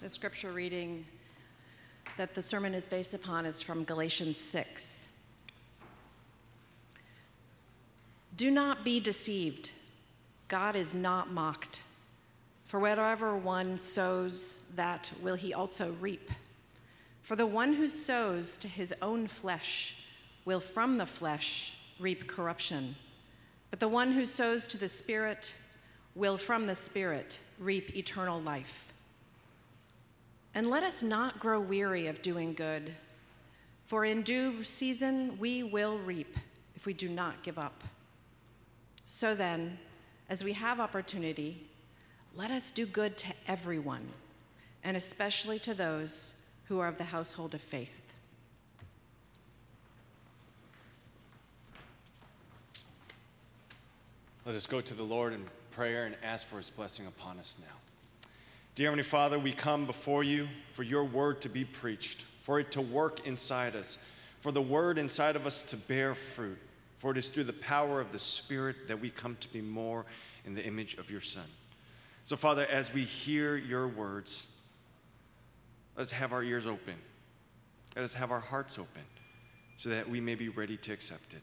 [0.00, 1.04] The scripture reading
[2.16, 5.08] that the sermon is based upon is from Galatians 6.
[8.34, 9.72] Do not be deceived.
[10.48, 11.82] God is not mocked.
[12.64, 16.30] For whatever one sows, that will he also reap.
[17.20, 20.02] For the one who sows to his own flesh
[20.46, 22.96] will from the flesh reap corruption.
[23.70, 25.52] But the one who sows to the Spirit
[26.14, 28.89] will from the Spirit reap eternal life.
[30.54, 32.94] And let us not grow weary of doing good,
[33.86, 36.36] for in due season we will reap
[36.74, 37.84] if we do not give up.
[39.04, 39.78] So then,
[40.28, 41.66] as we have opportunity,
[42.34, 44.08] let us do good to everyone,
[44.82, 48.00] and especially to those who are of the household of faith.
[54.46, 57.58] Let us go to the Lord in prayer and ask for his blessing upon us
[57.60, 57.89] now.
[58.80, 62.70] Dear Heavenly Father, we come before you for your word to be preached, for it
[62.70, 64.02] to work inside us,
[64.40, 66.56] for the word inside of us to bear fruit.
[66.96, 70.06] For it is through the power of the Spirit that we come to be more
[70.46, 71.44] in the image of your Son.
[72.24, 74.56] So, Father, as we hear your words,
[75.94, 76.94] let's have our ears open.
[77.94, 79.02] Let us have our hearts open
[79.76, 81.42] so that we may be ready to accept it.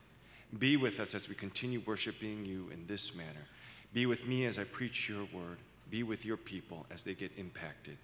[0.58, 3.45] Be with us as we continue worshiping you in this manner.
[3.93, 5.59] Be with me as I preach your word.
[5.89, 7.97] Be with your people as they get impacted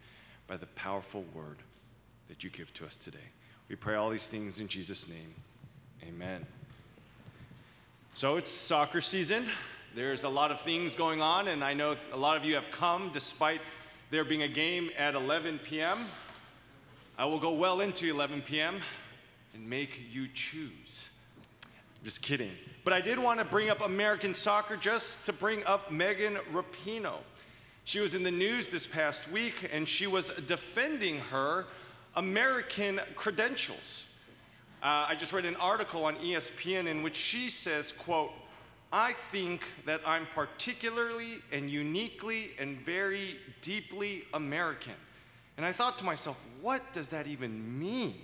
[0.48, 1.58] by the powerful word
[2.28, 3.18] that you give to us today.
[3.70, 5.34] We pray all these things in Jesus' name.
[6.08, 6.46] Amen.
[8.14, 9.46] So it's soccer season.
[9.96, 12.70] There's a lot of things going on, and I know a lot of you have
[12.72, 13.62] come despite
[14.12, 16.06] there being a game at 11 p.m.
[17.18, 18.80] I will go well into 11 p.m.
[19.54, 21.10] and make you choose.
[22.04, 22.52] Just kidding.
[22.84, 27.20] But I did want to bring up American soccer just to bring up Megan Rapinoe.
[27.86, 31.66] She was in the news this past week and she was defending her
[32.16, 34.06] American credentials.
[34.82, 38.32] Uh, I just read an article on ESPN in which she says, quote,
[38.92, 44.94] I think that I'm particularly and uniquely and very deeply American.
[45.58, 48.16] And I thought to myself, what does that even mean?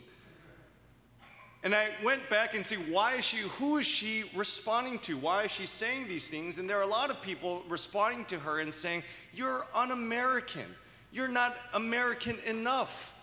[1.62, 5.18] And I went back and see why is she, who is she responding to?
[5.18, 6.58] Why is she saying these things?
[6.58, 9.04] And there are a lot of people responding to her and saying,
[9.34, 10.66] You're un American.
[11.12, 13.14] You're not American enough.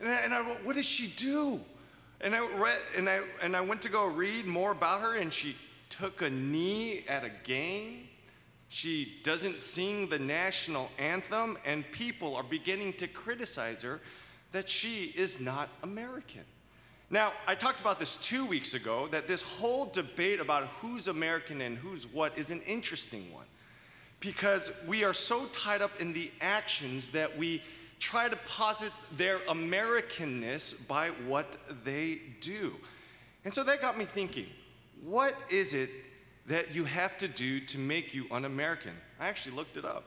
[0.00, 1.60] And I, and I, what does she do?
[2.20, 5.32] And I read, and I, and I went to go read more about her, and
[5.32, 5.54] she
[5.88, 8.08] took a knee at a game.
[8.68, 14.00] She doesn't sing the national anthem, and people are beginning to criticize her
[14.52, 16.44] that she is not American.
[17.14, 21.60] Now, I talked about this two weeks ago that this whole debate about who's American
[21.60, 23.44] and who's what is an interesting one
[24.18, 27.62] because we are so tied up in the actions that we
[28.00, 32.74] try to posit their Americanness by what they do.
[33.44, 34.46] And so that got me thinking
[35.04, 35.90] what is it
[36.48, 38.94] that you have to do to make you un American?
[39.20, 40.02] I actually looked it up.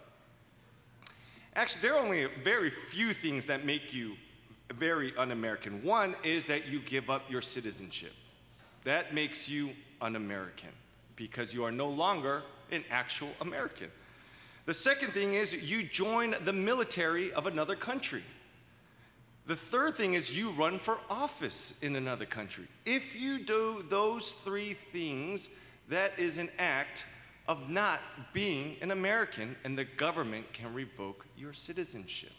[1.55, 4.17] Actually, there are only very few things that make you
[4.73, 5.83] very un American.
[5.83, 8.13] One is that you give up your citizenship.
[8.83, 10.69] That makes you un American
[11.15, 13.89] because you are no longer an actual American.
[14.65, 18.23] The second thing is you join the military of another country.
[19.45, 22.67] The third thing is you run for office in another country.
[22.85, 25.47] If you do those three things,
[25.87, 27.05] that is an act
[27.47, 28.01] of not
[28.33, 32.33] being an American, and the government can revoke your citizenship.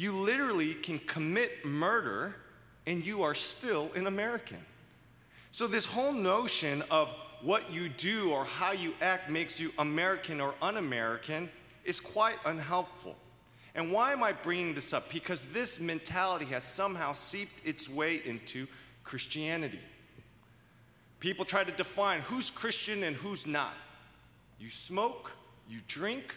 [0.00, 2.34] You literally can commit murder
[2.86, 4.56] and you are still an American.
[5.50, 10.40] So, this whole notion of what you do or how you act makes you American
[10.40, 11.50] or un American
[11.84, 13.14] is quite unhelpful.
[13.74, 15.12] And why am I bringing this up?
[15.12, 18.66] Because this mentality has somehow seeped its way into
[19.04, 19.80] Christianity.
[21.18, 23.74] People try to define who's Christian and who's not.
[24.58, 25.32] You smoke,
[25.68, 26.36] you drink,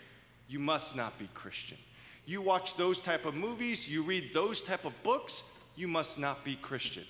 [0.50, 1.78] you must not be Christian
[2.25, 6.43] you watch those type of movies, you read those type of books, you must not
[6.46, 7.03] be Christian.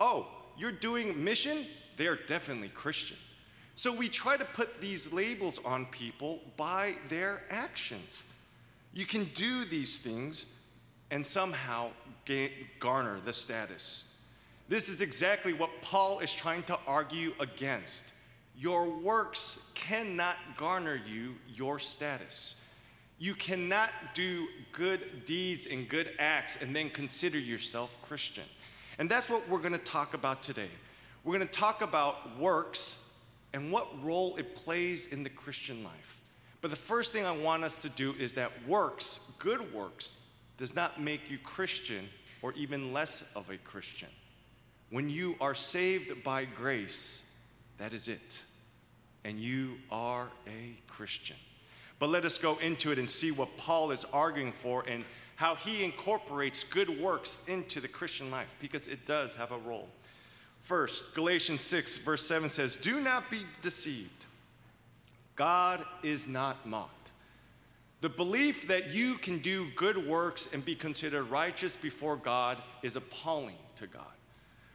[0.00, 0.26] Oh,
[0.56, 1.64] you're doing mission?
[1.96, 3.16] They're definitely Christian.
[3.74, 8.24] So we try to put these labels on people by their actions.
[8.92, 10.54] You can do these things
[11.10, 11.90] and somehow
[12.78, 14.12] garner the status.
[14.68, 18.12] This is exactly what Paul is trying to argue against.
[18.56, 22.59] Your works cannot garner you your status.
[23.20, 28.44] You cannot do good deeds and good acts and then consider yourself Christian.
[28.98, 30.70] And that's what we're going to talk about today.
[31.22, 33.18] We're going to talk about works
[33.52, 36.18] and what role it plays in the Christian life.
[36.62, 40.16] But the first thing I want us to do is that works, good works,
[40.56, 42.08] does not make you Christian
[42.40, 44.08] or even less of a Christian.
[44.88, 47.36] When you are saved by grace,
[47.76, 48.42] that is it.
[49.24, 51.36] And you are a Christian.
[52.00, 55.04] But let us go into it and see what Paul is arguing for and
[55.36, 59.88] how he incorporates good works into the Christian life, because it does have a role.
[60.60, 64.24] First, Galatians 6, verse 7 says, Do not be deceived.
[65.36, 67.12] God is not mocked.
[68.00, 72.96] The belief that you can do good works and be considered righteous before God is
[72.96, 74.04] appalling to God.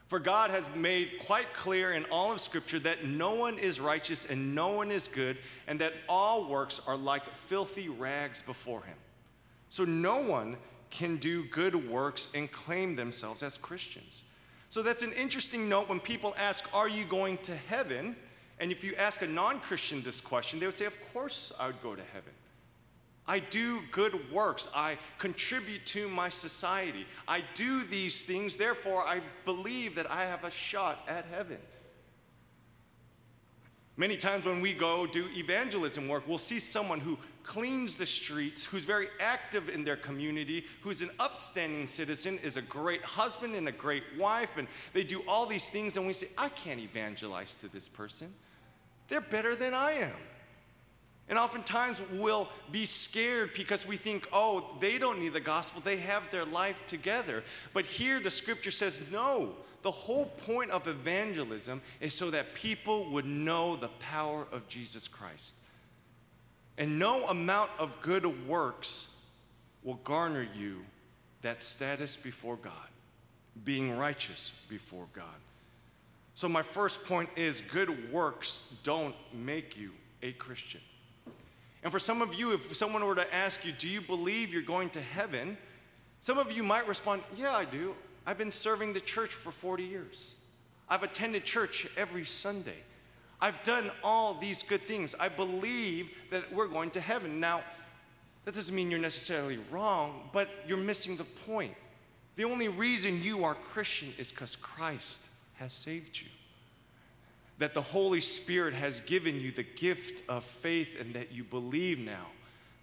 [0.08, 4.26] For God has made quite clear in all of Scripture that no one is righteous
[4.26, 5.38] and no one is good,
[5.68, 8.98] and that all works are like filthy rags before Him.
[9.70, 10.58] So no one
[10.92, 14.24] can do good works and claim themselves as Christians.
[14.70, 18.16] So that's an interesting note when people ask, Are you going to heaven?
[18.60, 21.68] And if you ask a non Christian this question, they would say, Of course I
[21.68, 22.32] would go to heaven.
[23.28, 24.68] I do good works.
[24.76, 27.06] I contribute to my society.
[27.28, 31.58] I do these things, therefore, I believe that I have a shot at heaven.
[33.98, 38.66] Many times when we go do evangelism work, we'll see someone who cleans the streets,
[38.66, 43.70] who's very active in their community, who's an upstanding citizen, is a great husband and
[43.70, 47.56] a great wife, and they do all these things, and we say, I can't evangelize
[47.56, 48.34] to this person.
[49.08, 50.14] They're better than I am.
[51.28, 55.98] And oftentimes we'll be scared because we think, oh, they don't need the gospel, they
[55.98, 57.44] have their life together.
[57.74, 59.54] But here the scripture says, no.
[59.82, 65.08] The whole point of evangelism is so that people would know the power of Jesus
[65.08, 65.58] Christ.
[66.78, 69.16] And no amount of good works
[69.84, 70.84] will garner you
[71.44, 72.74] that status before God,
[73.64, 75.26] being righteous before God.
[76.34, 79.92] So, my first point is good works don't make you
[80.24, 80.82] a Christian.
[81.86, 84.64] And for some of you, if someone were to ask you, Do you believe you're
[84.64, 85.56] going to heaven?
[86.20, 87.94] Some of you might respond, Yeah, I do.
[88.26, 90.42] I've been serving the church for 40 years.
[90.90, 92.78] I've attended church every Sunday.
[93.40, 95.14] I've done all these good things.
[95.20, 97.40] I believe that we're going to heaven.
[97.40, 97.62] Now,
[98.46, 101.76] that doesn't mean you're necessarily wrong, but you're missing the point.
[102.36, 106.28] The only reason you are Christian is because Christ has saved you.
[107.60, 112.00] That the Holy Spirit has given you the gift of faith and that you believe
[112.00, 112.28] now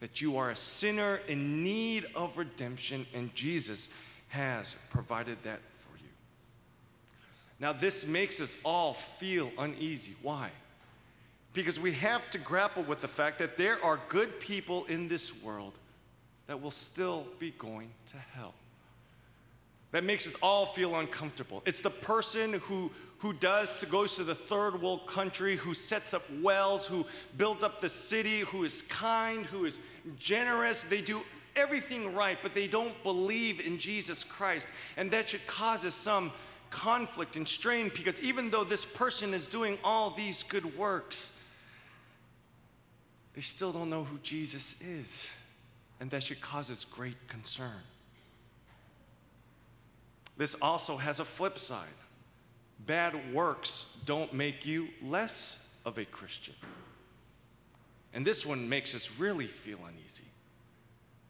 [0.02, 3.88] that you are a sinner in need of redemption and Jesus
[4.30, 6.08] has provided that for you.
[7.60, 10.16] now, this makes us all feel uneasy.
[10.20, 10.50] Why?
[11.54, 15.40] Because we have to grapple with the fact that there are good people in this
[15.40, 15.74] world
[16.48, 18.54] that will still be going to hell.
[19.92, 21.62] That makes us all feel uncomfortable.
[21.64, 22.90] It's the person who,
[23.22, 27.62] who does to goes to the third world country, who sets up wells, who builds
[27.62, 29.78] up the city, who is kind, who is
[30.18, 30.82] generous.
[30.82, 31.20] They do
[31.54, 34.66] everything right, but they don't believe in Jesus Christ.
[34.96, 36.32] And that should cause us some
[36.70, 41.40] conflict and strain because even though this person is doing all these good works,
[43.34, 45.32] they still don't know who Jesus is.
[46.00, 47.70] And that should cause us great concern.
[50.36, 51.86] This also has a flip side.
[52.86, 56.54] Bad works don't make you less of a Christian.
[58.14, 60.24] And this one makes us really feel uneasy.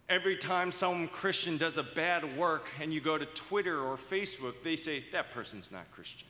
[0.09, 4.55] Every time some Christian does a bad work and you go to Twitter or Facebook,
[4.63, 6.29] they say, that person's not Christian.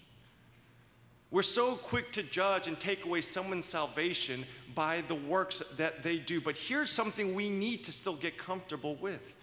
[1.32, 6.18] We're so quick to judge and take away someone's salvation by the works that they
[6.18, 6.42] do.
[6.42, 9.34] But here's something we need to still get comfortable with.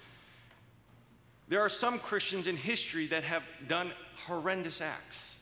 [1.48, 3.92] There are some Christians in history that have done
[4.28, 5.39] horrendous acts,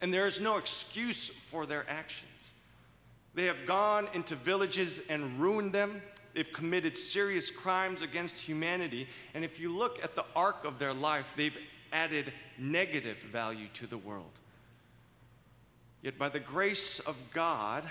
[0.00, 2.54] and there is no excuse for their actions.
[3.34, 6.02] They have gone into villages and ruined them.
[6.34, 9.08] They've committed serious crimes against humanity.
[9.34, 11.56] And if you look at the arc of their life, they've
[11.92, 14.32] added negative value to the world.
[16.02, 17.84] Yet, by the grace of God,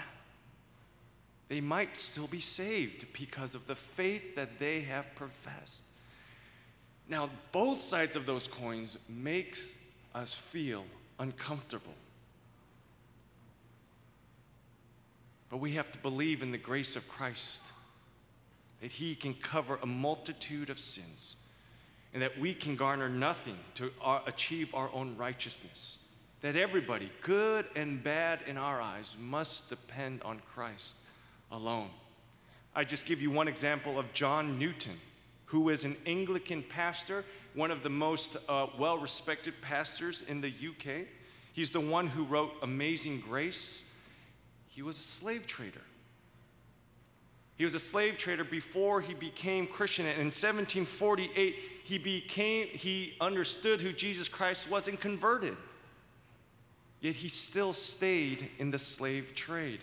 [1.50, 5.84] they might still be saved because of the faith that they have professed.
[7.10, 9.78] Now, both sides of those coins makes
[10.14, 10.86] us feel
[11.20, 11.94] uncomfortable.
[15.50, 17.72] But we have to believe in the grace of Christ
[18.82, 21.38] that He can cover a multitude of sins,
[22.14, 26.04] and that we can garner nothing to uh, achieve our own righteousness.
[26.42, 30.98] That everybody, good and bad in our eyes, must depend on Christ
[31.52, 31.90] alone.
[32.76, 35.00] I just give you one example of John Newton,
[35.46, 37.26] who is an Anglican pastor,
[37.58, 41.08] one of the most uh, well respected pastors in the UK.
[41.54, 43.84] He's the one who wrote Amazing Grace.
[44.68, 45.82] He was a slave trader.
[47.56, 50.06] He was a slave trader before he became Christian.
[50.06, 55.58] And in 1748, he became he understood who Jesus Christ was and converted.
[57.02, 59.80] Yet he still stayed in the slave trade.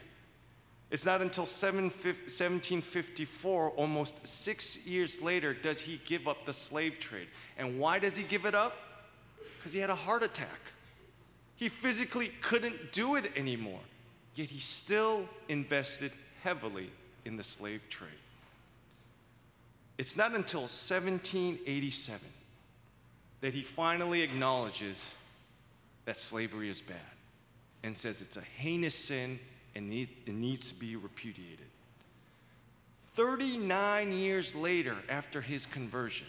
[0.94, 7.26] It's not until 1754, almost six years later, does he give up the slave trade.
[7.58, 8.76] And why does he give it up?
[9.58, 10.60] Because he had a heart attack.
[11.56, 13.80] He physically couldn't do it anymore.
[14.36, 16.12] Yet he still invested
[16.44, 16.92] heavily
[17.24, 18.10] in the slave trade.
[19.98, 22.20] It's not until 1787
[23.40, 25.16] that he finally acknowledges
[26.04, 26.98] that slavery is bad
[27.82, 29.40] and says it's a heinous sin
[29.74, 31.66] and it needs to be repudiated.
[33.14, 36.26] 39 years later, after his conversion,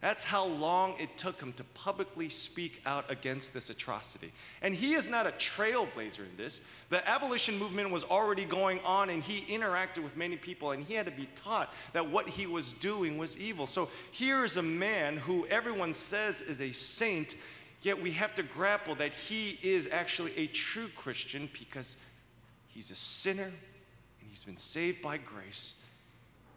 [0.00, 4.30] that's how long it took him to publicly speak out against this atrocity.
[4.60, 6.60] And he is not a trailblazer in this.
[6.90, 10.94] The abolition movement was already going on, and he interacted with many people, and he
[10.94, 13.66] had to be taught that what he was doing was evil.
[13.66, 17.34] So here is a man who everyone says is a saint,
[17.80, 21.96] yet we have to grapple that he is actually a true Christian because
[22.76, 25.84] he's a sinner, and he's been saved by grace,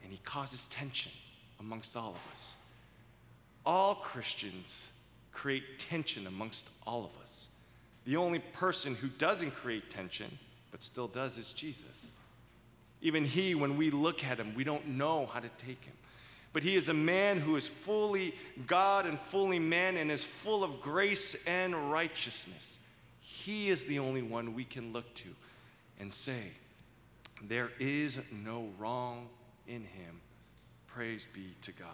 [0.04, 1.12] and he causes tension
[1.60, 2.58] amongst all of us
[3.70, 4.94] all Christians
[5.32, 7.56] create tension amongst all of us.
[8.06, 10.40] The only person who doesn't create tension,
[10.72, 12.16] but still does, is Jesus.
[13.02, 15.94] Even he, when we look at him, we don't know how to take him.
[16.52, 18.34] But he is a man who is fully
[18.66, 22.80] God and fully man and is full of grace and righteousness.
[23.22, 25.30] He is the only one we can look to
[26.00, 26.52] and say,
[27.44, 29.30] There is no wrong
[29.68, 30.22] in him.
[30.88, 31.88] Praise be to God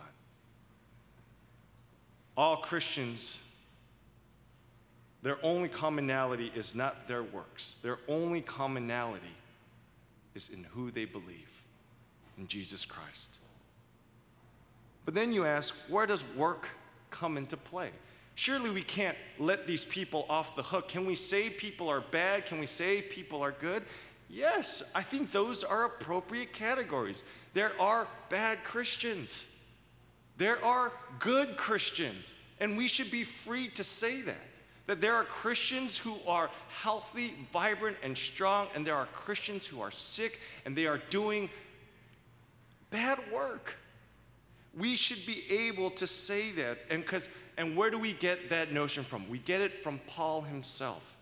[2.37, 3.41] all Christians,
[5.21, 9.25] their only commonality is not their works, their only commonality
[10.35, 11.63] is in who they believe
[12.37, 13.39] in Jesus Christ.
[15.05, 16.67] But then you ask, where does work
[17.09, 17.91] come into play?
[18.35, 20.89] Surely we can't let these people off the hook.
[20.89, 22.45] Can we say people are bad?
[22.45, 23.83] Can we say people are good?
[24.29, 27.23] Yes, I think those are appropriate categories.
[27.53, 29.51] There are bad Christians.
[30.37, 34.35] There are good Christians, and we should be free to say that.
[34.87, 39.81] That there are Christians who are healthy, vibrant, and strong, and there are Christians who
[39.81, 41.49] are sick and they are doing
[42.91, 43.77] bad work.
[44.77, 46.79] We should be able to say that.
[46.89, 49.29] And, cause, and where do we get that notion from?
[49.29, 51.17] We get it from Paul himself.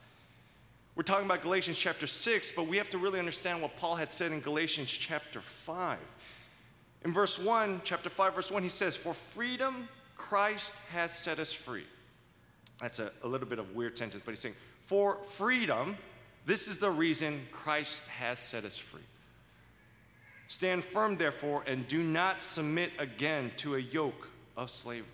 [0.95, 4.12] We're talking about Galatians chapter 6, but we have to really understand what Paul had
[4.12, 5.98] said in Galatians chapter 5.
[7.03, 11.51] In verse 1, chapter 5, verse 1, he says, For freedom Christ has set us
[11.51, 11.86] free.
[12.79, 14.55] That's a, a little bit of weird sentence, but he's saying,
[14.86, 15.98] For freedom,
[16.45, 19.01] this is the reason Christ has set us free.
[20.53, 25.07] Stand firm, therefore, and do not submit again to a yoke of slavery.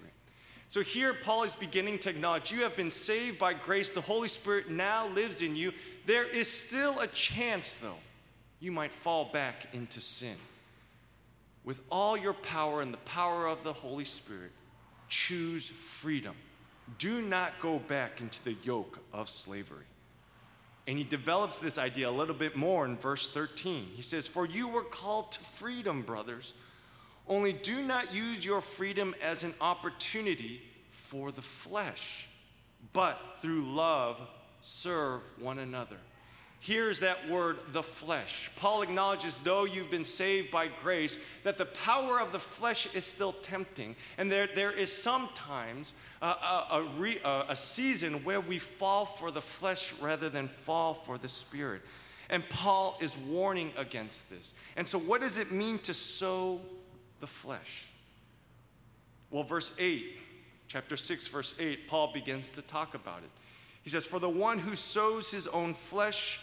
[0.67, 3.89] So here, Paul is beginning to acknowledge you have been saved by grace.
[3.89, 5.72] The Holy Spirit now lives in you.
[6.05, 8.01] There is still a chance, though,
[8.60, 10.36] you might fall back into sin
[11.63, 14.51] with all your power and the power of the Holy Spirit,
[15.08, 16.36] choose freedom.
[16.98, 19.86] Do not go back into the yoke of slavery.
[20.89, 23.89] And he develops this idea a little bit more in verse 13.
[23.96, 26.55] He says, For you were called to freedom, brothers.
[27.27, 32.27] Only do not use your freedom as an opportunity for the flesh,
[32.91, 34.19] but through love
[34.62, 35.98] serve one another.
[36.61, 38.51] Here's that word, the flesh.
[38.57, 43.05] Paul acknowledges, though you've been saved by grace, that the power of the flesh is
[43.05, 43.95] still tempting.
[44.17, 49.05] And there, there is sometimes a, a, a, re, a, a season where we fall
[49.05, 51.81] for the flesh rather than fall for the spirit.
[52.29, 54.53] And Paul is warning against this.
[54.75, 56.59] And so, what does it mean to sow
[57.21, 57.87] the flesh?
[59.31, 60.17] Well, verse 8,
[60.67, 63.29] chapter 6, verse 8, Paul begins to talk about it.
[63.81, 66.41] He says, For the one who sows his own flesh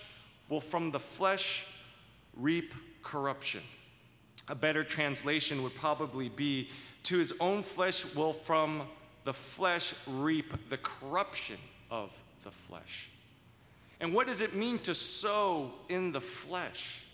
[0.48, 1.66] will from the flesh
[2.34, 3.62] reap corruption.
[4.48, 6.68] A better translation would probably be
[7.04, 8.82] to his own flesh will from
[9.24, 11.56] the flesh reap the corruption
[11.90, 12.10] of
[12.42, 13.10] the flesh.
[14.00, 17.04] And what does it mean to sow in the flesh?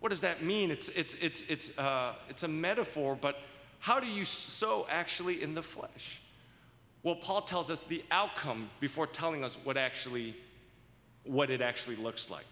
[0.00, 0.70] What does that mean?
[0.70, 3.38] It's, it's, it's, it's, uh, it's a metaphor, but
[3.80, 6.20] how do you sow actually in the flesh?
[7.02, 10.36] Well, Paul tells us the outcome before telling us what actually
[11.24, 12.46] what it actually looks like.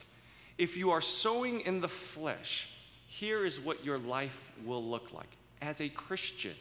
[0.61, 2.69] If you are sowing in the flesh,
[3.07, 5.31] here is what your life will look like
[5.63, 6.53] as a Christian.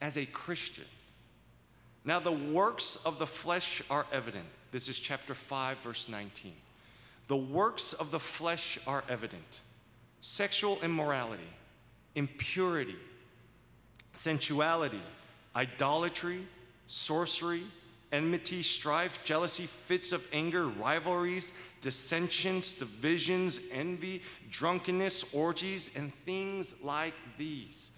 [0.00, 0.86] As a Christian.
[2.06, 4.46] Now, the works of the flesh are evident.
[4.72, 6.54] This is chapter 5, verse 19.
[7.28, 9.60] The works of the flesh are evident
[10.22, 11.42] sexual immorality,
[12.14, 12.96] impurity,
[14.14, 15.02] sensuality,
[15.54, 16.40] idolatry,
[16.86, 17.64] sorcery,
[18.14, 27.14] enmity, strife, jealousy, fits of anger, rivalries, dissensions, divisions, envy, drunkenness, orgies, and things like
[27.36, 27.90] these.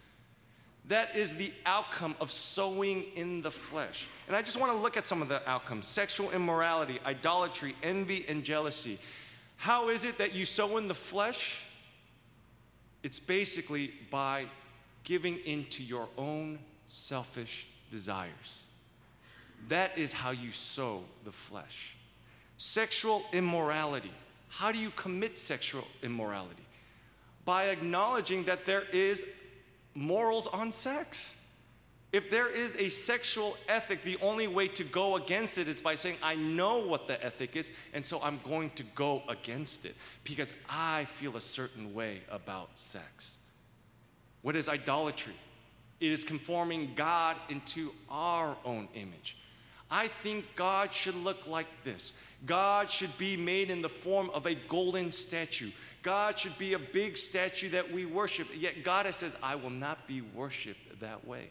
[0.89, 4.09] That is the outcome of sowing in the flesh.
[4.27, 8.25] And I just want to look at some of the outcomes sexual immorality, idolatry, envy,
[8.29, 8.99] and jealousy.
[9.57, 11.67] How is it that you sow in the flesh?
[13.03, 14.47] It's basically by
[15.05, 18.66] giving into your own selfish desires.
[19.69, 21.97] That is how you sow the flesh.
[22.59, 24.13] Sexual immorality.
[24.49, 26.63] How do you commit sexual immorality?
[27.45, 29.25] By acknowledging that there is
[29.95, 31.43] morals on sex.
[32.13, 35.97] If there is a sexual ethic, the only way to go against it is by
[35.97, 39.97] saying, I know what the ethic is, and so I'm going to go against it
[40.25, 43.39] because I feel a certain way about sex.
[44.43, 45.35] What is idolatry?
[46.01, 49.37] It is conforming God into our own image.
[49.91, 52.21] I think God should look like this.
[52.45, 55.71] God should be made in the form of a golden statue.
[56.03, 58.49] God should be a big statue that we worship.
[58.57, 61.49] Yet God says, I will not be worshiped that way.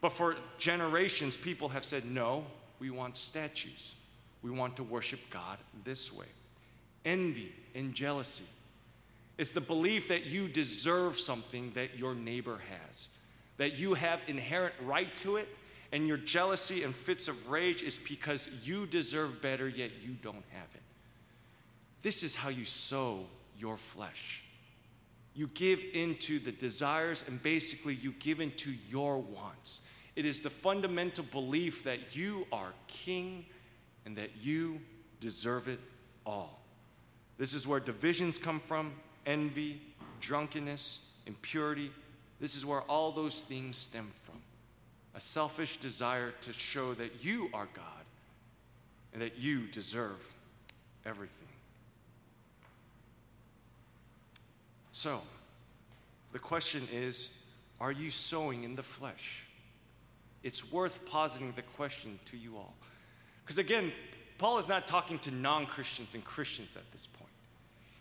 [0.00, 2.44] But for generations, people have said, no,
[2.78, 3.94] we want statues.
[4.42, 6.26] We want to worship God this way.
[7.04, 8.44] Envy and jealousy.
[9.38, 13.08] It's the belief that you deserve something that your neighbor has,
[13.56, 15.48] that you have inherent right to it,
[15.94, 20.34] and your jealousy and fits of rage is because you deserve better, yet you don't
[20.50, 20.82] have it.
[22.02, 23.20] This is how you sow
[23.56, 24.42] your flesh.
[25.36, 29.82] You give into the desires and basically you give into your wants.
[30.16, 33.46] It is the fundamental belief that you are king
[34.04, 34.80] and that you
[35.20, 35.78] deserve it
[36.26, 36.58] all.
[37.38, 38.92] This is where divisions come from
[39.26, 39.80] envy,
[40.20, 41.92] drunkenness, impurity.
[42.40, 44.43] This is where all those things stem from.
[45.14, 47.84] A selfish desire to show that you are God
[49.12, 50.28] and that you deserve
[51.06, 51.48] everything.
[54.92, 55.20] So,
[56.32, 57.46] the question is
[57.80, 59.44] are you sowing in the flesh?
[60.42, 62.74] It's worth positing the question to you all.
[63.44, 63.92] Because again,
[64.38, 67.30] Paul is not talking to non Christians and Christians at this point.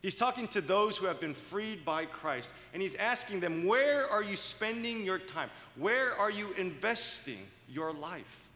[0.01, 4.05] He's talking to those who have been freed by Christ, and he's asking them, Where
[4.09, 5.49] are you spending your time?
[5.75, 8.47] Where are you investing your life?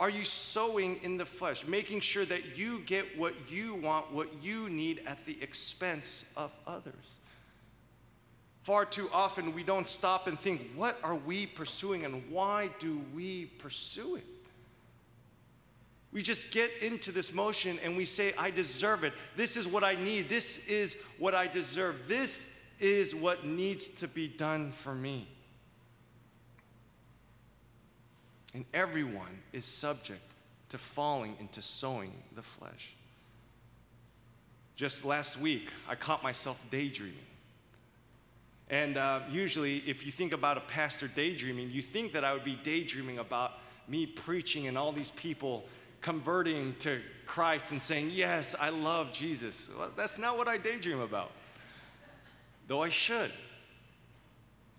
[0.00, 4.42] Are you sowing in the flesh, making sure that you get what you want, what
[4.42, 7.18] you need at the expense of others?
[8.62, 13.00] Far too often we don't stop and think, what are we pursuing and why do
[13.14, 14.26] we pursue it?
[16.12, 19.12] We just get into this motion and we say, I deserve it.
[19.36, 20.28] This is what I need.
[20.28, 22.08] This is what I deserve.
[22.08, 25.28] This is what needs to be done for me.
[28.58, 30.20] And everyone is subject
[30.70, 32.96] to falling into sowing the flesh.
[34.74, 37.14] Just last week, I caught myself daydreaming.
[38.68, 42.42] And uh, usually, if you think about a pastor daydreaming, you think that I would
[42.42, 43.52] be daydreaming about
[43.86, 45.64] me preaching and all these people
[46.00, 49.70] converting to Christ and saying, Yes, I love Jesus.
[49.78, 51.30] Well, that's not what I daydream about,
[52.66, 53.30] though I should.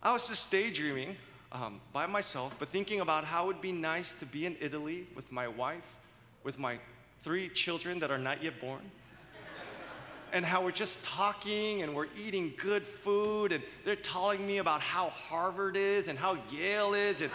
[0.04, 1.16] I was just daydreaming
[1.52, 5.08] um, by myself, but thinking about how it would be nice to be in Italy
[5.16, 5.96] with my wife,
[6.44, 6.80] with my
[7.20, 8.82] three children that are not yet born.
[10.32, 14.82] and how we're just talking and we're eating good food, and they're telling me about
[14.82, 17.32] how Harvard is and how Yale is and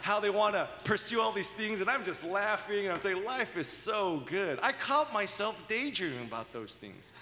[0.00, 3.24] how they want to pursue all these things, and I'm just laughing and I'm saying,
[3.24, 4.58] Life is so good.
[4.62, 7.12] I caught myself daydreaming about those things.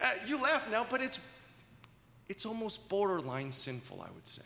[0.00, 1.18] Uh, you laugh now, but it's,
[2.28, 4.44] it's almost borderline sinful, I would say.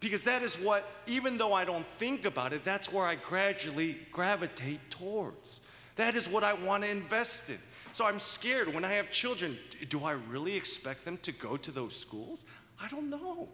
[0.00, 3.98] Because that is what, even though I don't think about it, that's where I gradually
[4.10, 5.60] gravitate towards.
[5.96, 7.58] That is what I want to invest in.
[7.92, 9.58] So I'm scared when I have children.
[9.88, 12.44] Do I really expect them to go to those schools?
[12.80, 13.48] I don't know.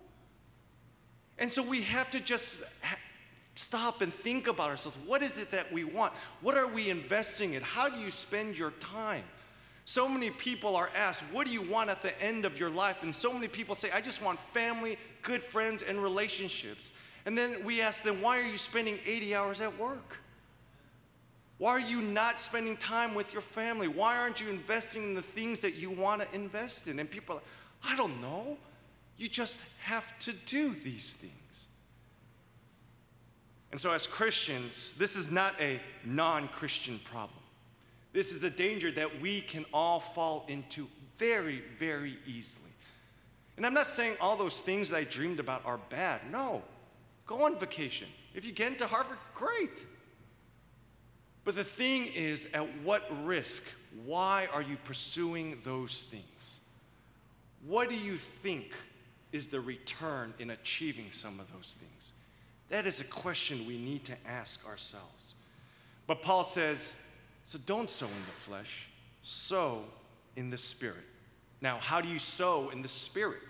[1.38, 2.64] And so we have to just
[3.54, 4.98] stop and think about ourselves.
[5.04, 6.12] What is it that we want?
[6.42, 7.62] What are we investing in?
[7.62, 9.24] How do you spend your time?
[9.84, 13.02] So many people are asked, What do you want at the end of your life?
[13.02, 16.92] And so many people say, I just want family, good friends, and relationships.
[17.26, 20.18] And then we ask them, Why are you spending 80 hours at work?
[21.58, 23.88] Why are you not spending time with your family?
[23.88, 26.98] Why aren't you investing in the things that you want to invest in?
[26.98, 28.56] And people are like, I don't know.
[29.16, 31.68] You just have to do these things.
[33.72, 37.40] And so, as Christians, this is not a non Christian problem.
[38.12, 40.86] This is a danger that we can all fall into
[41.16, 42.65] very, very easily.
[43.56, 46.20] And I'm not saying all those things that I dreamed about are bad.
[46.30, 46.62] No.
[47.26, 48.08] Go on vacation.
[48.34, 49.84] If you get into Harvard, great.
[51.44, 53.64] But the thing is, at what risk?
[54.04, 56.60] Why are you pursuing those things?
[57.66, 58.72] What do you think
[59.32, 62.12] is the return in achieving some of those things?
[62.68, 65.34] That is a question we need to ask ourselves.
[66.06, 66.94] But Paul says,
[67.44, 68.88] so don't sow in the flesh,
[69.22, 69.82] sow
[70.36, 70.96] in the spirit.
[71.60, 73.40] Now, how do you sow in the spirit?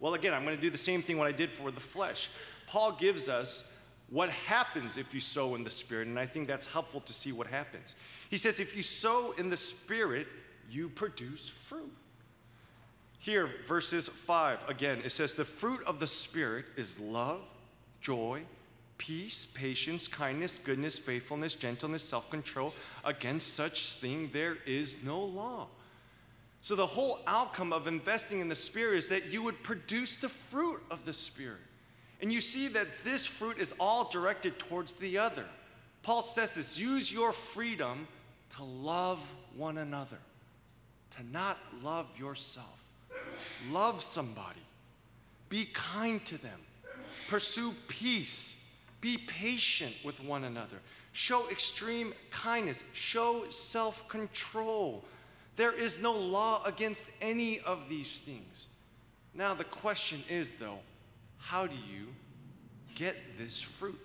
[0.00, 2.28] Well, again, I'm going to do the same thing what I did for the flesh.
[2.66, 3.72] Paul gives us
[4.10, 7.32] what happens if you sow in the spirit, and I think that's helpful to see
[7.32, 7.94] what happens.
[8.28, 10.26] He says, if you sow in the spirit,
[10.70, 11.92] you produce fruit.
[13.18, 17.40] Here, verses 5, again, it says, The fruit of the Spirit is love,
[18.00, 18.42] joy,
[18.98, 22.72] peace, patience, kindness, goodness, faithfulness, gentleness, self control.
[23.04, 25.66] Against such thing there is no law.
[26.66, 30.28] So, the whole outcome of investing in the Spirit is that you would produce the
[30.28, 31.60] fruit of the Spirit.
[32.20, 35.44] And you see that this fruit is all directed towards the other.
[36.02, 38.08] Paul says this use your freedom
[38.56, 39.20] to love
[39.56, 40.18] one another,
[41.12, 42.82] to not love yourself.
[43.70, 44.58] Love somebody,
[45.48, 46.58] be kind to them,
[47.28, 48.56] pursue peace
[49.06, 50.78] be patient with one another.
[51.12, 52.82] Show extreme kindness.
[52.92, 55.04] Show self control.
[55.56, 58.68] There is no law against any of these things.
[59.34, 60.78] Now, the question is, though,
[61.38, 62.06] how do you
[62.94, 63.98] get this fruit?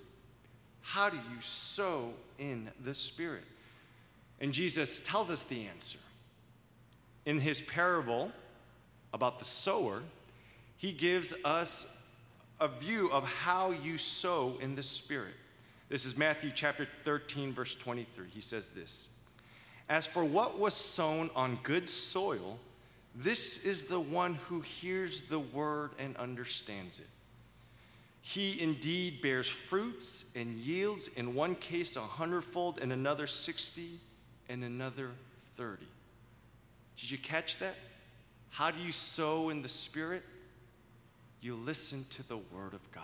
[0.81, 3.43] How do you sow in the Spirit?
[4.39, 5.99] And Jesus tells us the answer.
[7.25, 8.31] In his parable
[9.13, 10.01] about the sower,
[10.77, 11.97] he gives us
[12.59, 15.33] a view of how you sow in the Spirit.
[15.89, 18.27] This is Matthew chapter 13, verse 23.
[18.33, 19.09] He says this
[19.91, 22.57] As for what was sown on good soil,
[23.13, 27.09] this is the one who hears the word and understands it.
[28.21, 33.99] He indeed bears fruits and yields, in one case a hundredfold, in another sixty,
[34.47, 35.09] and another
[35.57, 35.89] thirty.
[36.95, 37.75] Did you catch that?
[38.49, 40.23] How do you sow in the Spirit?
[41.41, 43.03] you listen to the Word of God.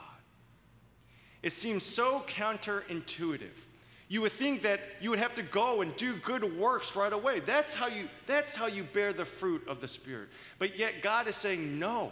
[1.44, 3.67] It seems so counterintuitive.
[4.10, 7.42] You would think that you would have to go and do good works right away.
[7.42, 10.30] That's how you, that's how you bear the fruit of the Spirit.
[10.60, 12.12] But yet God is saying, no,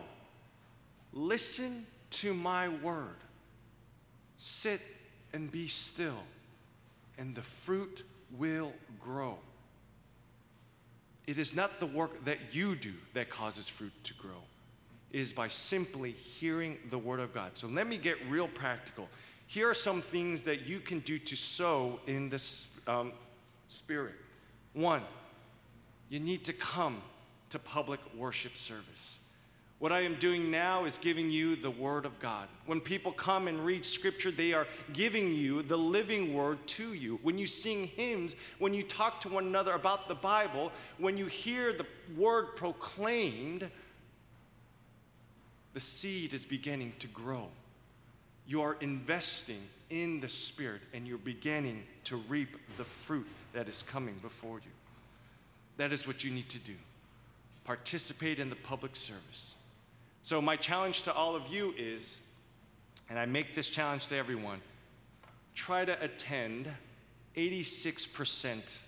[1.13, 3.15] listen to my word.
[4.38, 4.81] Sit
[5.31, 6.23] and be still,
[7.17, 8.03] and the fruit
[8.38, 9.38] will grow.
[11.27, 14.43] It is not the work that you do that causes fruit to grow
[15.12, 17.55] is by simply hearing the Word of God.
[17.55, 19.08] So let me get real practical.
[19.47, 22.43] Here are some things that you can do to sow in the
[22.88, 23.12] um,
[23.67, 24.15] Spirit.
[24.73, 25.01] One,
[26.10, 27.01] you need to come
[27.49, 29.19] to public worship service.
[29.79, 32.47] What I am doing now is giving you the Word of God.
[32.65, 37.19] When people come and read Scripture, they are giving you the living Word to you.
[37.23, 41.25] When you sing hymns, when you talk to one another about the Bible, when you
[41.25, 41.86] hear the
[42.17, 43.69] Word proclaimed,
[45.73, 47.47] the seed is beginning to grow.
[48.47, 53.84] You are investing in the Spirit and you're beginning to reap the fruit that is
[53.84, 54.71] coming before you.
[55.77, 56.73] That is what you need to do.
[57.63, 59.55] Participate in the public service.
[60.21, 62.21] So, my challenge to all of you is,
[63.10, 64.62] and I make this challenge to everyone
[65.53, 66.69] try to attend
[67.36, 68.79] 86%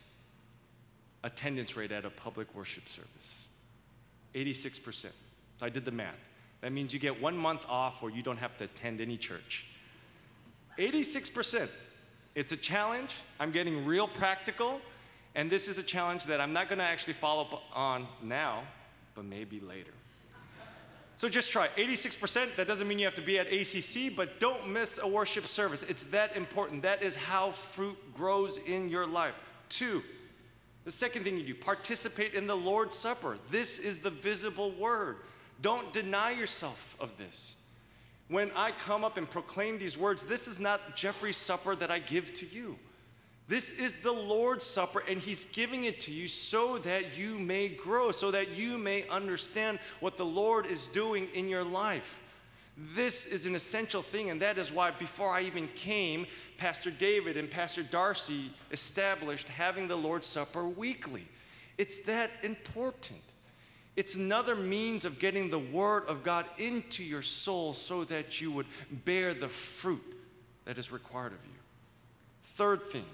[1.24, 3.46] attendance rate at a public worship service.
[4.34, 4.94] 86%.
[4.94, 5.12] So
[5.66, 6.16] I did the math.
[6.62, 9.68] That means you get one month off or you don't have to attend any church.
[10.78, 11.70] 86%.
[12.36, 13.16] It's a challenge.
[13.40, 14.82] I'm getting real practical.
[15.36, 18.64] And this is a challenge that I'm not going to actually follow up on now,
[19.14, 19.92] but maybe later.
[21.16, 22.56] So just try 86%.
[22.56, 25.82] That doesn't mean you have to be at ACC, but don't miss a worship service.
[25.84, 26.84] It's that important.
[26.84, 29.34] That is how fruit grows in your life.
[29.70, 30.04] Two,
[30.86, 33.38] the second thing you do, participate in the Lord's Supper.
[33.50, 35.18] This is the visible word.
[35.62, 37.56] Don't deny yourself of this.
[38.30, 42.00] When I come up and proclaim these words, this is not Jeffrey's supper that I
[42.00, 42.78] give to you.
[43.48, 47.70] This is the Lord's Supper, and He's giving it to you so that you may
[47.70, 52.22] grow, so that you may understand what the Lord is doing in your life.
[52.94, 57.38] This is an essential thing, and that is why before I even came, Pastor David
[57.38, 61.26] and Pastor Darcy established having the Lord's Supper weekly.
[61.78, 63.22] It's that important.
[63.98, 68.52] It's another means of getting the Word of God into your soul so that you
[68.52, 70.04] would bear the fruit
[70.66, 71.60] that is required of you.
[72.54, 73.06] Third thing,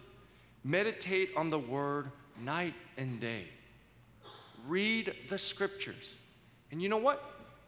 [0.64, 2.12] meditate on the Word
[2.44, 3.46] night and day.
[4.68, 6.16] read the scriptures.
[6.72, 7.22] And you know what?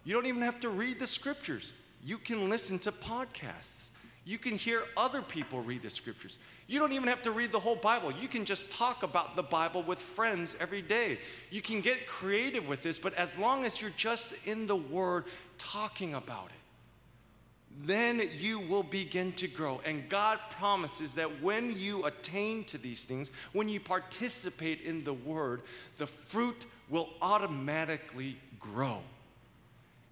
[0.04, 1.74] You don't even have to read the scriptures.
[2.04, 3.90] You can listen to podcasts.
[4.26, 6.40] You can hear other people read the scriptures.
[6.68, 8.12] You don't even have to read the whole Bible.
[8.12, 11.20] You can just talk about the Bible with friends every day.
[11.52, 15.26] You can get creative with this, but as long as you're just in the Word
[15.60, 19.80] talking about it, then you will begin to grow.
[19.86, 25.14] And God promises that when you attain to these things, when you participate in the
[25.14, 25.62] Word,
[25.98, 29.00] the fruit will automatically grow.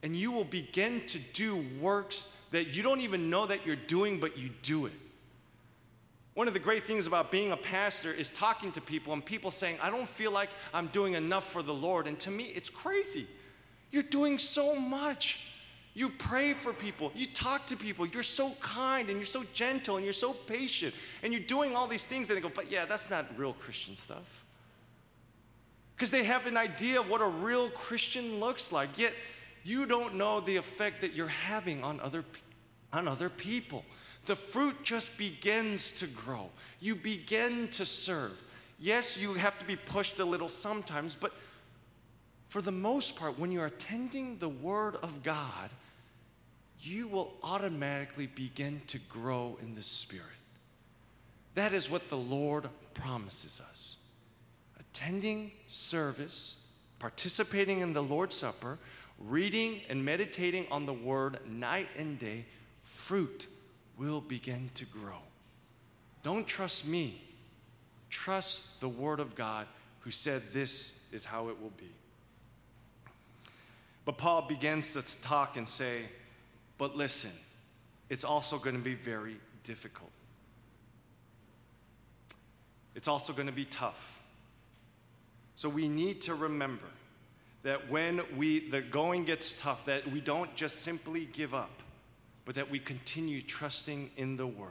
[0.04, 4.20] And you will begin to do works that you don't even know that you're doing,
[4.20, 4.92] but you do it.
[6.36, 9.50] One of the great things about being a pastor is talking to people and people
[9.50, 12.06] saying, I don't feel like I'm doing enough for the Lord.
[12.06, 13.26] And to me, it's crazy.
[13.92, 15.48] You're doing so much.
[15.96, 19.98] You pray for people, you talk to people, you're so kind and you're so gentle
[19.98, 22.28] and you're so patient, and you're doing all these things.
[22.28, 24.44] And they go, but yeah, that's not real Christian stuff.
[25.96, 29.14] Because they have an idea of what a real Christian looks like, yet
[29.64, 32.26] you don't know the effect that you're having on other,
[32.92, 33.84] on other people.
[34.26, 36.50] The fruit just begins to grow.
[36.80, 38.42] You begin to serve.
[38.80, 41.34] Yes, you have to be pushed a little sometimes, but
[42.50, 45.70] for the most part, when you're attending the Word of God,
[46.80, 50.28] you will automatically begin to grow in the Spirit.
[51.56, 53.98] That is what the Lord promises us.
[54.80, 56.66] Attending service,
[57.00, 58.78] participating in the Lord's Supper,
[59.20, 62.46] reading and meditating on the Word night and day,
[62.84, 63.48] fruit
[63.98, 65.20] will begin to grow.
[66.24, 67.22] Don't trust me.
[68.10, 69.68] Trust the Word of God
[70.00, 71.90] who said this is how it will be.
[74.06, 76.02] But Paul begins to talk and say,
[76.78, 77.32] but listen,
[78.10, 80.12] it's also going to be very difficult.
[82.96, 84.22] It's also going to be tough.
[85.56, 86.86] So we need to remember
[87.64, 91.84] that when we the going gets tough that we don't just simply give up
[92.46, 94.70] but that we continue trusting in the word.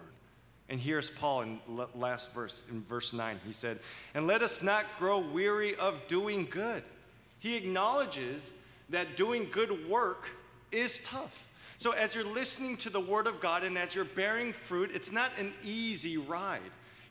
[0.69, 1.61] And here's Paul in
[1.95, 3.41] last verse, in verse 9.
[3.47, 3.79] He said,
[4.15, 6.83] And let us not grow weary of doing good.
[7.41, 8.53] He acknowledges
[8.91, 10.31] that doing good work
[10.71, 11.49] is tough.
[11.79, 15.11] So, as you're listening to the Word of God and as you're bearing fruit, it's
[15.11, 16.61] not an easy ride.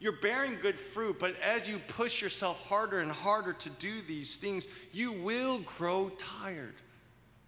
[0.02, 4.36] You're bearing good fruit, but as you push yourself harder and harder to do these
[4.36, 6.74] things, you will grow tired.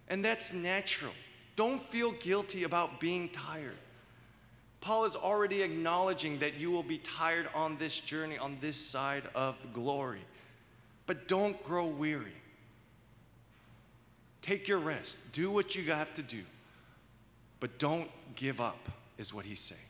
[0.08, 1.12] And that's natural.
[1.56, 3.76] Don't feel guilty about being tired.
[4.82, 9.24] Paul is already acknowledging that you will be tired on this journey, on this side
[9.34, 10.22] of glory.
[11.08, 12.36] But don't grow weary.
[14.44, 15.34] Take your rest.
[15.34, 16.42] Do what you have to do.
[17.60, 19.82] But don't give up, is what he's saying.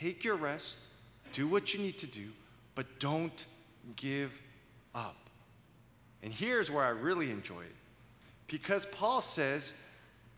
[0.00, 0.76] Take your rest.
[1.32, 2.28] Do what you need to do.
[2.74, 3.46] But don't
[3.96, 4.38] give
[4.94, 5.16] up.
[6.22, 7.74] And here's where I really enjoy it.
[8.48, 9.74] Because Paul says,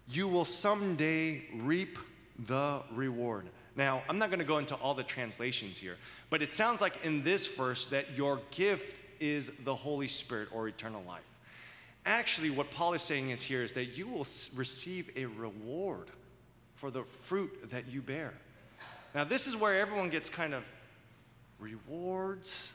[0.09, 1.99] you will someday reap
[2.47, 3.47] the reward.
[3.77, 5.97] Now, I'm not going to go into all the translations here,
[6.31, 10.69] but it sounds like in this verse that your gift is the Holy Spirit or
[10.69, 11.23] eternal life.
[12.07, 16.07] Actually, what Paul is saying is here is that you will receive a reward
[16.75, 18.33] for the fruit that you bear.
[19.15, 20.65] Now, this is where everyone gets kind of
[21.59, 22.73] rewards.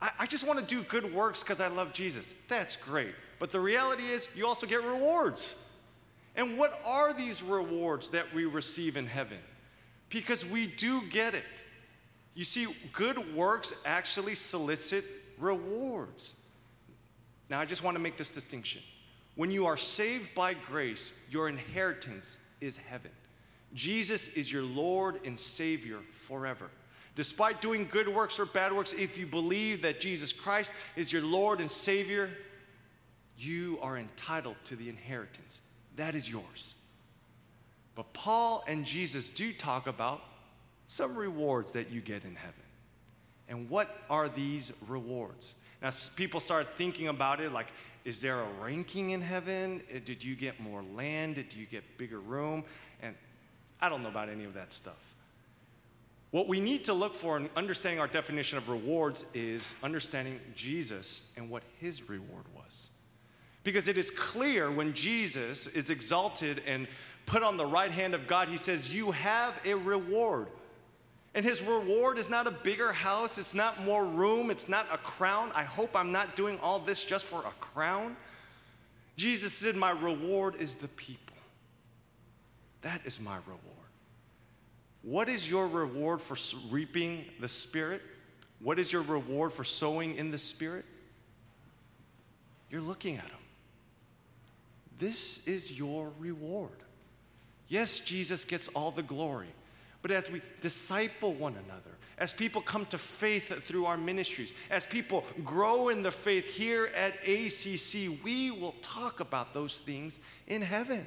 [0.00, 2.34] I, I just want to do good works because I love Jesus.
[2.48, 3.14] That's great.
[3.38, 5.70] But the reality is, you also get rewards.
[6.36, 9.38] And what are these rewards that we receive in heaven?
[10.08, 11.44] Because we do get it.
[12.34, 15.04] You see, good works actually solicit
[15.38, 16.40] rewards.
[17.50, 18.80] Now, I just want to make this distinction.
[19.34, 23.10] When you are saved by grace, your inheritance is heaven.
[23.74, 26.70] Jesus is your Lord and Savior forever.
[27.14, 31.22] Despite doing good works or bad works, if you believe that Jesus Christ is your
[31.22, 32.30] Lord and Savior,
[33.36, 35.60] you are entitled to the inheritance
[35.96, 36.74] that is yours.
[37.94, 40.22] But Paul and Jesus do talk about
[40.86, 42.54] some rewards that you get in heaven.
[43.48, 45.56] And what are these rewards?
[45.82, 47.66] Now, people start thinking about it like,
[48.04, 49.82] is there a ranking in heaven?
[49.94, 51.34] Uh, did you get more land?
[51.36, 52.64] Did you get bigger room?
[53.00, 53.14] And
[53.80, 55.11] I don't know about any of that stuff.
[56.32, 61.30] What we need to look for in understanding our definition of rewards is understanding Jesus
[61.36, 62.96] and what his reward was.
[63.64, 66.88] Because it is clear when Jesus is exalted and
[67.26, 70.46] put on the right hand of God, he says, You have a reward.
[71.34, 74.98] And his reward is not a bigger house, it's not more room, it's not a
[74.98, 75.52] crown.
[75.54, 78.16] I hope I'm not doing all this just for a crown.
[79.16, 81.36] Jesus said, My reward is the people.
[82.80, 83.71] That is my reward.
[85.02, 86.36] What is your reward for
[86.70, 88.02] reaping the Spirit?
[88.60, 90.84] What is your reward for sowing in the Spirit?
[92.72, 93.32] you're looking at them.
[94.98, 96.70] This is your reward.
[97.68, 99.48] Yes, Jesus gets all the glory,
[100.00, 104.86] but as we disciple one another, as people come to faith through our ministries, as
[104.86, 110.62] people grow in the faith here at ACC, we will talk about those things in
[110.62, 111.04] heaven.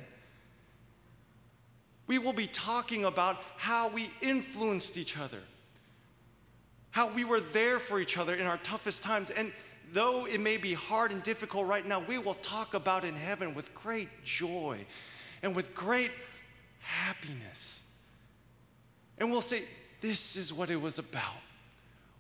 [2.08, 5.40] We will be talking about how we influenced each other,
[6.92, 9.30] how we were there for each other in our toughest times.
[9.32, 9.52] And
[9.92, 13.56] though it may be hard and difficult right now, we will talk about in heaven
[13.56, 14.86] with great joy
[15.42, 16.12] and with great
[16.80, 17.90] happiness.
[19.18, 19.64] And we'll say,
[20.02, 21.42] This is what it was about.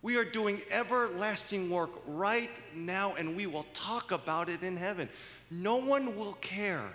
[0.02, 5.10] We are doing everlasting work right now, and we will talk about it in heaven.
[5.50, 6.94] No one will care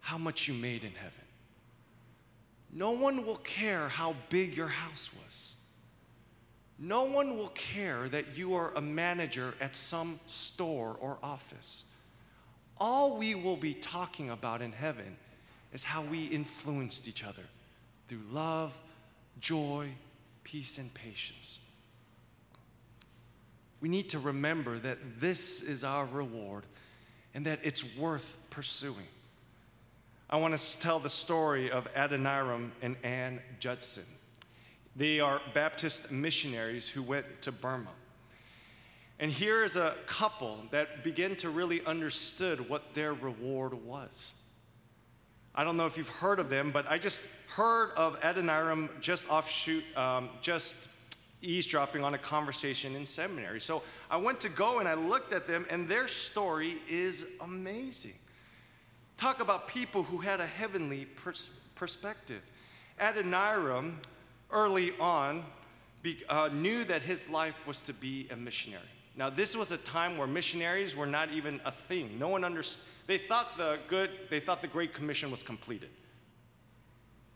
[0.00, 1.21] how much you made in heaven.
[2.72, 5.56] No one will care how big your house was.
[6.78, 11.92] No one will care that you are a manager at some store or office.
[12.78, 15.16] All we will be talking about in heaven
[15.72, 17.42] is how we influenced each other
[18.08, 18.76] through love,
[19.38, 19.88] joy,
[20.42, 21.60] peace, and patience.
[23.80, 26.64] We need to remember that this is our reward
[27.34, 29.06] and that it's worth pursuing.
[30.32, 34.04] I want to tell the story of Adoniram and Ann Judson.
[34.96, 37.90] They are Baptist missionaries who went to Burma.
[39.20, 44.32] And here is a couple that began to really understood what their reward was.
[45.54, 47.20] I don't know if you've heard of them, but I just
[47.54, 50.88] heard of Adoniram just offshoot, um, just
[51.42, 53.60] eavesdropping on a conversation in seminary.
[53.60, 58.14] So I went to go and I looked at them, and their story is amazing.
[59.16, 62.42] Talk about people who had a heavenly pers- perspective.
[63.00, 63.94] Adoniram,
[64.50, 65.44] early on,
[66.02, 68.82] be, uh, knew that his life was to be a missionary.
[69.16, 72.18] Now, this was a time where missionaries were not even a thing.
[72.18, 72.84] No one understood.
[73.06, 75.90] They thought the good, they thought the Great Commission was completed.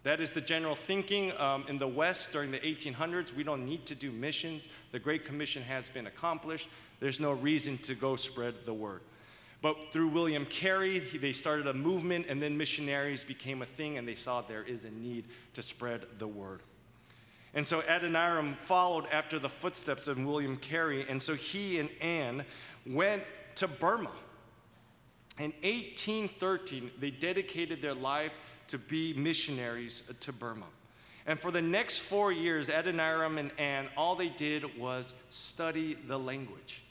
[0.05, 3.35] That is the general thinking um, in the West during the 1800s.
[3.35, 4.69] We don't need to do missions.
[4.93, 6.69] The Great Commission has been accomplished.
[7.01, 9.01] There's no reason to go spread the word.
[9.67, 14.07] But through William Carey, they started a movement, and then missionaries became a thing, and
[14.07, 15.25] they saw there is a need
[15.55, 16.61] to spread the word.
[17.53, 22.45] And so Adoniram followed after the footsteps of William Carey, and so he and Ann
[22.87, 23.25] went
[23.57, 24.13] to Burma.
[25.41, 28.35] In 1813, they dedicated their life
[28.69, 30.67] to be missionaries to Burma.
[31.27, 36.21] And for the next four years, Adoniram and Ann, all they did was study the
[36.21, 36.85] language.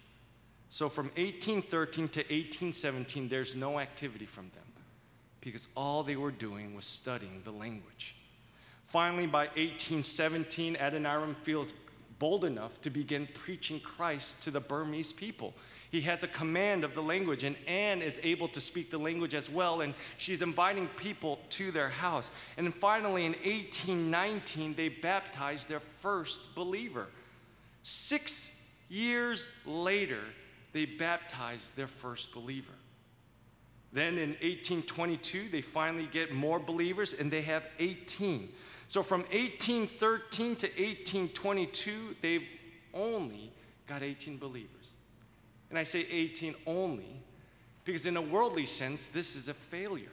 [0.76, 4.66] So from 1813 to 1817, there's no activity from them
[5.40, 8.18] because all they were doing was studying the language.
[8.86, 11.72] Finally, by 1817, Adoniram feels
[12.20, 15.54] bold enough to begin preaching Christ to the Burmese people.
[15.92, 19.34] He has a command of the language, and Ann is able to speak the language
[19.34, 22.32] as well, and she's inviting people to their house.
[22.58, 27.08] And finally, in 1819, they baptized their first believer.
[27.82, 30.20] Six years later,
[30.76, 32.74] they baptized their first believer.
[33.94, 38.50] Then in 1822, they finally get more believers and they have 18.
[38.90, 42.44] So from 1813 to 1822, they've
[42.94, 43.54] only
[43.88, 44.92] got 18 believers.
[45.70, 47.22] And I say 18 only
[47.86, 50.10] because, in a worldly sense, this is a failure.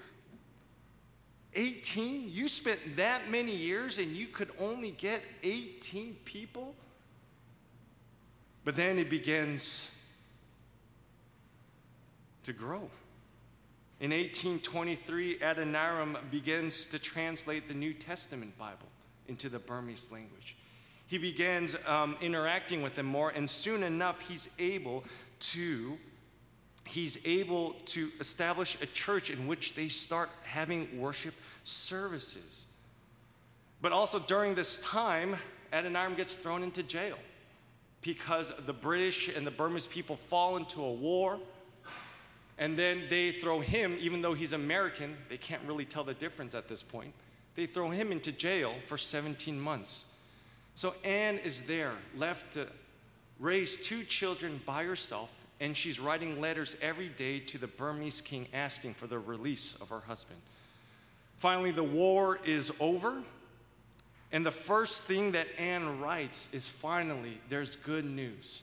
[1.55, 2.31] 18?
[2.31, 6.77] You spent that many years and you could only get 18 people?
[8.65, 9.99] But then it begins
[12.45, 12.91] to grow.
[14.01, 18.89] In 1823, Adoniram begins to translate the New Testament Bible
[19.29, 20.57] into the Burmese language.
[21.07, 25.05] He begins um, interacting with them more, and soon enough, he's able
[25.41, 25.99] to
[26.85, 32.67] he's able to establish a church in which they start having worship services.
[33.81, 35.37] But also during this time,
[35.73, 37.19] Adoniram gets thrown into jail
[38.01, 41.39] because the British and the Burmese people fall into a war
[42.63, 46.55] and then they throw him, even though he's American, they can't really tell the difference
[46.55, 47.13] at this point.
[47.57, 50.05] They throw him into jail for 17 months.
[50.77, 52.69] So Ann is there, left to
[53.41, 58.47] raise two children by herself, and she's writing letters every day to the Burmese king
[58.55, 60.39] asking for the release of her husband.
[61.39, 63.25] Finally, the war is over,
[64.31, 68.63] and the first thing that Ann writes is finally, there's good news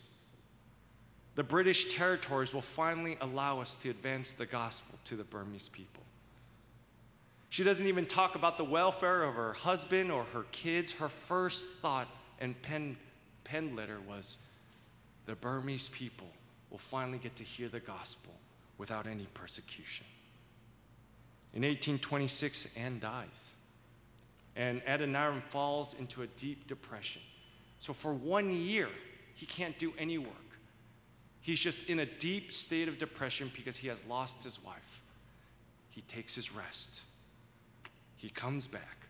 [1.35, 6.03] the British territories will finally allow us to advance the gospel to the Burmese people.
[7.49, 10.91] She doesn't even talk about the welfare of her husband or her kids.
[10.91, 12.07] Her first thought
[12.39, 12.95] and pen,
[13.43, 14.45] pen letter was
[15.25, 16.27] the Burmese people
[16.69, 18.33] will finally get to hear the gospel
[18.77, 20.05] without any persecution.
[21.53, 23.55] In 1826, Ann dies,
[24.55, 27.23] and Adoniram falls into a deep depression.
[27.79, 28.87] So for one year,
[29.33, 30.48] he can't do any work.
[31.41, 35.01] He's just in a deep state of depression because he has lost his wife.
[35.89, 37.01] He takes his rest.
[38.17, 39.07] He comes back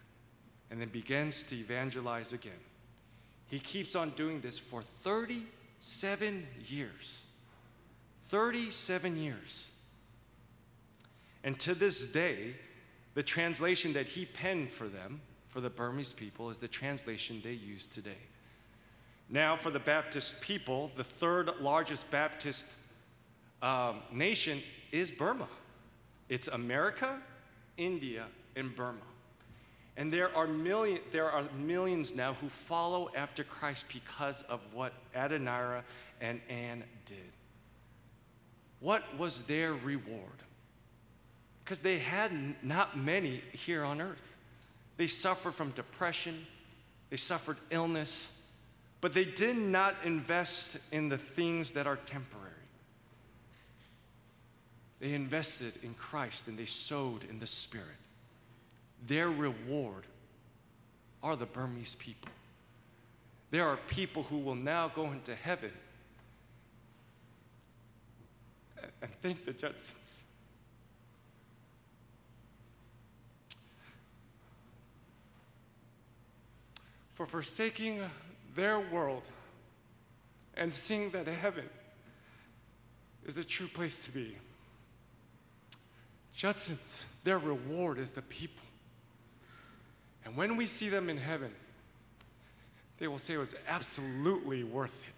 [0.69, 2.51] and then begins to evangelize again.
[3.47, 7.25] He keeps on doing this for 37 years.
[8.27, 9.71] 37 years.
[11.43, 12.53] And to this day,
[13.15, 17.53] the translation that he penned for them, for the Burmese people, is the translation they
[17.53, 18.11] use today.
[19.29, 22.67] Now, for the Baptist people, the third largest Baptist
[23.61, 24.59] um, nation
[24.91, 25.47] is Burma.
[26.29, 27.21] It's America,
[27.77, 28.25] India,
[28.55, 28.97] and Burma.
[29.97, 34.93] And there are, million, there are millions now who follow after Christ because of what
[35.13, 35.83] Adoniram
[36.21, 37.17] and Ann did.
[38.79, 40.23] What was their reward?
[41.63, 42.31] Because they had
[42.63, 44.37] not many here on earth.
[44.97, 46.47] They suffered from depression,
[47.09, 48.38] they suffered illness,
[49.01, 52.45] but they did not invest in the things that are temporary.
[54.99, 57.87] They invested in Christ and they sowed in the Spirit.
[59.07, 60.03] Their reward
[61.23, 62.31] are the Burmese people.
[63.51, 65.71] There are people who will now go into heaven
[69.01, 70.23] and thank the Judsons.
[77.13, 78.01] For forsaking
[78.55, 79.23] their world
[80.55, 81.65] and seeing that heaven
[83.25, 84.35] is the true place to be.
[86.33, 88.65] Judsons, their reward is the people.
[90.25, 91.51] And when we see them in heaven,
[92.99, 95.13] they will say it was absolutely worth it.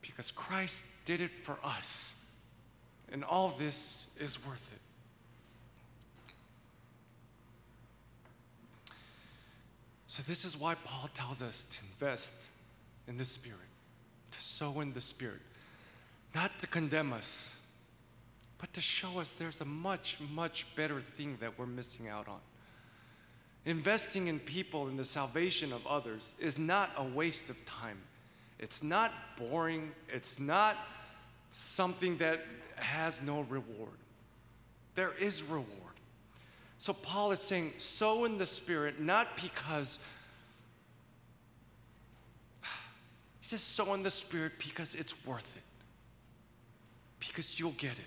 [0.00, 2.14] Because Christ did it for us.
[3.10, 4.87] And all this is worth it.
[10.18, 12.48] So, this is why Paul tells us to invest
[13.06, 13.60] in the Spirit,
[14.32, 15.38] to sow in the Spirit,
[16.34, 17.56] not to condemn us,
[18.58, 22.40] but to show us there's a much, much better thing that we're missing out on.
[23.64, 27.98] Investing in people in the salvation of others is not a waste of time.
[28.58, 29.92] It's not boring.
[30.08, 30.74] It's not
[31.52, 32.44] something that
[32.74, 34.00] has no reward.
[34.96, 35.87] There is reward.
[36.78, 39.98] So Paul is saying, sow in the Spirit, not because,
[43.40, 45.62] he says, sow in the Spirit because it's worth it,
[47.18, 48.04] because you'll get it.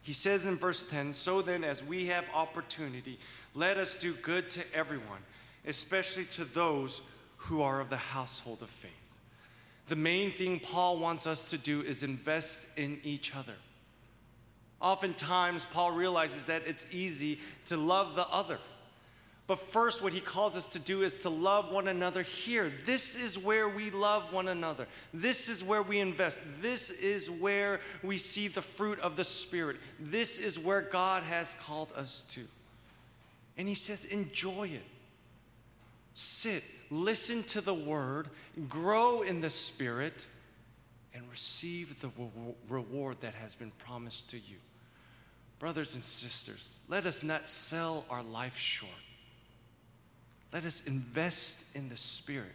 [0.00, 3.18] He says in verse 10 So then, as we have opportunity,
[3.54, 5.18] let us do good to everyone,
[5.66, 7.02] especially to those
[7.36, 8.92] who are of the household of faith.
[9.88, 13.54] The main thing Paul wants us to do is invest in each other.
[14.80, 18.58] Oftentimes, Paul realizes that it's easy to love the other.
[19.46, 22.72] But first, what he calls us to do is to love one another here.
[22.84, 24.88] This is where we love one another.
[25.14, 26.42] This is where we invest.
[26.60, 29.76] This is where we see the fruit of the Spirit.
[30.00, 32.40] This is where God has called us to.
[33.56, 34.84] And he says, enjoy it.
[36.12, 38.28] Sit, listen to the word,
[38.68, 40.26] grow in the Spirit,
[41.14, 42.10] and receive the
[42.68, 44.56] reward that has been promised to you.
[45.58, 48.92] Brothers and sisters, let us not sell our life short.
[50.52, 52.52] Let us invest in the Spirit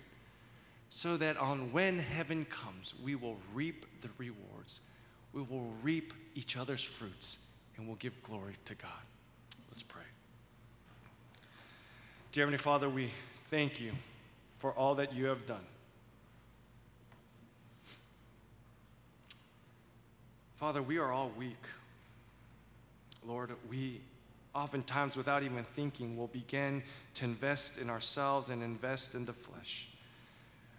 [0.89, 4.81] so that on when heaven comes, we will reap the rewards.
[5.33, 8.91] We will reap each other's fruits and we'll give glory to God.
[9.69, 10.01] Let's pray.
[12.31, 13.09] Dear Heavenly Father, we
[13.49, 13.93] thank you
[14.59, 15.65] for all that you have done.
[20.57, 21.57] Father, we are all weak.
[23.25, 24.01] Lord, we
[24.53, 26.83] oftentimes, without even thinking, will begin
[27.15, 29.87] to invest in ourselves and invest in the flesh.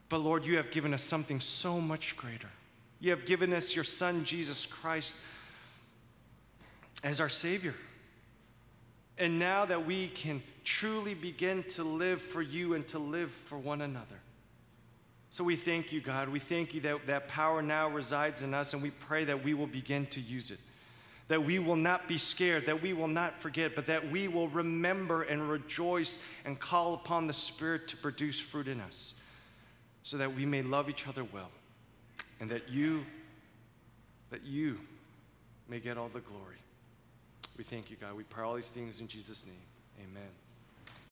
[0.09, 2.51] But Lord, you have given us something so much greater.
[3.01, 5.16] You have given us your Son, Jesus Christ,
[7.03, 7.74] as our Savior.
[9.18, 13.57] And now that we can truly begin to live for you and to live for
[13.57, 14.20] one another.
[15.30, 16.28] So we thank you, God.
[16.28, 19.55] We thank you that that power now resides in us, and we pray that we
[19.55, 20.59] will begin to use it
[21.33, 24.49] that we will not be scared, that we will not forget, but that we will
[24.49, 29.14] remember and rejoice and call upon the Spirit to produce fruit in us,
[30.03, 31.51] so that we may love each other well,
[32.41, 33.07] and that you,
[34.28, 34.78] that you
[35.70, 36.57] may get all the glory.
[37.57, 38.14] We thank you, God.
[38.14, 39.57] We pray all these things in Jesus' name.
[40.07, 40.28] Amen.